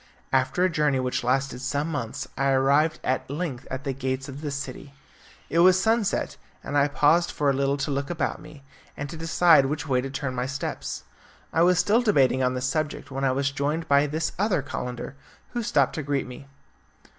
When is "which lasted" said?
0.99-1.59